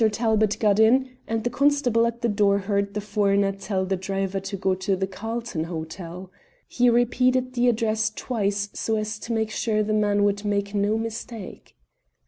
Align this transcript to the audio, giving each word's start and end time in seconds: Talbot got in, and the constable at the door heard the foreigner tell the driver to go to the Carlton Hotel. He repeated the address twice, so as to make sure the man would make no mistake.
Talbot 0.11 0.57
got 0.59 0.79
in, 0.79 1.11
and 1.27 1.43
the 1.43 1.51
constable 1.51 2.07
at 2.07 2.23
the 2.23 2.27
door 2.27 2.57
heard 2.65 2.95
the 2.95 3.01
foreigner 3.01 3.51
tell 3.51 3.85
the 3.85 3.95
driver 3.95 4.39
to 4.39 4.57
go 4.57 4.73
to 4.73 4.95
the 4.95 5.05
Carlton 5.05 5.65
Hotel. 5.65 6.31
He 6.67 6.89
repeated 6.89 7.53
the 7.53 7.67
address 7.67 8.09
twice, 8.09 8.69
so 8.73 8.95
as 8.95 9.19
to 9.19 9.31
make 9.31 9.51
sure 9.51 9.83
the 9.83 9.93
man 9.93 10.23
would 10.23 10.43
make 10.43 10.73
no 10.73 10.97
mistake. 10.97 11.75